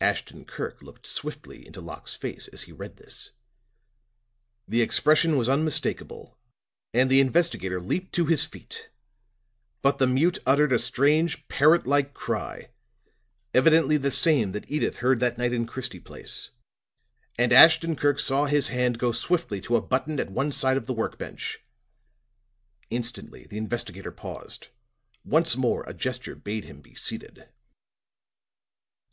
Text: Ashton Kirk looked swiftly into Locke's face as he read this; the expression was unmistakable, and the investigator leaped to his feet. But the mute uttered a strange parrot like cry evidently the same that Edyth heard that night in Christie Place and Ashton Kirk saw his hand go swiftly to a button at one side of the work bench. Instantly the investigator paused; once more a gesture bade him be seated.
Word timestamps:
Ashton 0.00 0.44
Kirk 0.44 0.82
looked 0.82 1.04
swiftly 1.04 1.66
into 1.66 1.80
Locke's 1.80 2.14
face 2.14 2.46
as 2.46 2.60
he 2.62 2.70
read 2.70 2.96
this; 2.96 3.30
the 4.68 4.80
expression 4.82 5.36
was 5.36 5.48
unmistakable, 5.48 6.38
and 6.92 7.10
the 7.10 7.18
investigator 7.18 7.80
leaped 7.80 8.12
to 8.14 8.26
his 8.26 8.44
feet. 8.44 8.90
But 9.82 9.98
the 9.98 10.06
mute 10.06 10.38
uttered 10.46 10.70
a 10.72 10.78
strange 10.78 11.48
parrot 11.48 11.88
like 11.88 12.14
cry 12.14 12.70
evidently 13.52 13.96
the 13.96 14.12
same 14.12 14.52
that 14.52 14.64
Edyth 14.70 14.98
heard 14.98 15.18
that 15.18 15.38
night 15.38 15.52
in 15.52 15.66
Christie 15.66 15.98
Place 15.98 16.50
and 17.36 17.52
Ashton 17.52 17.96
Kirk 17.96 18.20
saw 18.20 18.44
his 18.44 18.68
hand 18.68 18.96
go 19.00 19.10
swiftly 19.10 19.60
to 19.62 19.74
a 19.74 19.82
button 19.82 20.20
at 20.20 20.30
one 20.30 20.52
side 20.52 20.76
of 20.76 20.86
the 20.86 20.94
work 20.94 21.18
bench. 21.18 21.58
Instantly 22.90 23.48
the 23.50 23.58
investigator 23.58 24.12
paused; 24.12 24.68
once 25.24 25.56
more 25.56 25.82
a 25.82 25.94
gesture 25.94 26.36
bade 26.36 26.64
him 26.64 26.80
be 26.80 26.94
seated. 26.94 27.48